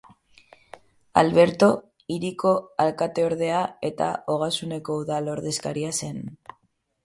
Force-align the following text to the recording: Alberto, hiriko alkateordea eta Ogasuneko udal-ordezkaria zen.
Alberto, 1.21 1.67
hiriko 2.15 2.55
alkateordea 2.87 3.61
eta 3.93 4.11
Ogasuneko 4.39 4.99
udal-ordezkaria 5.05 5.97
zen. 6.05 6.21